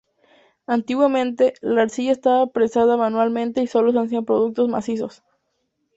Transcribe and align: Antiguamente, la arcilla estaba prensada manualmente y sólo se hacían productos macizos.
Antiguamente, 0.65 1.53
la 1.61 1.83
arcilla 1.83 2.13
estaba 2.13 2.47
prensada 2.51 2.97
manualmente 2.97 3.61
y 3.61 3.67
sólo 3.67 3.91
se 3.91 3.99
hacían 3.99 4.25
productos 4.25 4.67
macizos. 4.67 5.21